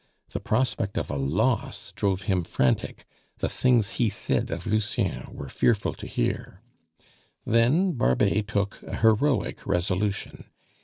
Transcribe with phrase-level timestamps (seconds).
[0.29, 3.05] The prospect of a loss drove him frantic;
[3.37, 6.61] the things he said of Lucien were fearful to hear.
[7.45, 10.45] Then Barbet took a heroic resolution.